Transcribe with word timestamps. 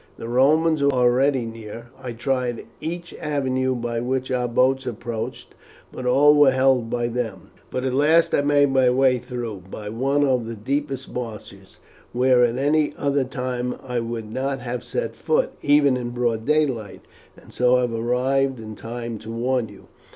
The 0.17 0.27
Romans 0.27 0.81
were 0.81 0.89
already 0.89 1.45
near. 1.45 1.91
I 2.01 2.13
tried 2.13 2.65
each 2.79 3.13
avenue 3.21 3.75
by 3.75 3.99
which 3.99 4.31
our 4.31 4.47
boats 4.47 4.87
approached, 4.87 5.53
but 5.91 6.07
all 6.07 6.33
were 6.35 6.49
held 6.49 6.89
by 6.89 7.07
them. 7.07 7.51
But 7.69 7.83
at 7.83 7.93
last 7.93 8.33
I 8.33 8.41
made 8.41 8.71
my 8.71 8.89
way 8.89 9.19
through 9.19 9.61
by 9.69 9.89
one 9.89 10.23
of 10.25 10.47
the 10.47 10.55
deepest 10.55 11.13
marshes, 11.13 11.77
where 12.13 12.43
at 12.43 12.57
any 12.57 12.95
other 12.97 13.23
time 13.23 13.75
I 13.85 13.99
would 13.99 14.33
not 14.33 14.59
have 14.59 14.83
set 14.83 15.15
foot, 15.15 15.51
even 15.61 15.95
in 15.95 16.09
broad 16.09 16.47
daylight, 16.47 17.01
and 17.39 17.53
so 17.53 17.77
have 17.77 17.93
arrived 17.93 18.59
in 18.59 18.73
time 18.75 19.19
to 19.19 19.31
warn 19.31 19.69
you." 19.69 19.85